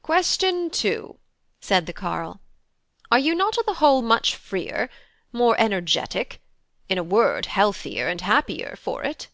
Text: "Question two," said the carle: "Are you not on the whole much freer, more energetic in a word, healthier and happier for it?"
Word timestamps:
"Question 0.00 0.70
two," 0.70 1.18
said 1.60 1.84
the 1.84 1.92
carle: 1.92 2.40
"Are 3.12 3.18
you 3.18 3.34
not 3.34 3.58
on 3.58 3.64
the 3.66 3.74
whole 3.74 4.00
much 4.00 4.34
freer, 4.34 4.88
more 5.32 5.54
energetic 5.60 6.40
in 6.88 6.96
a 6.96 7.04
word, 7.04 7.44
healthier 7.44 8.08
and 8.08 8.22
happier 8.22 8.76
for 8.76 9.04
it?" 9.04 9.28